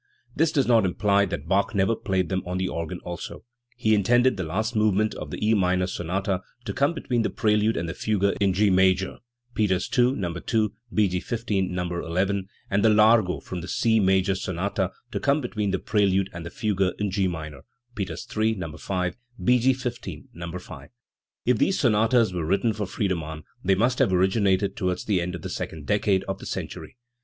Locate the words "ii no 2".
9.95-10.73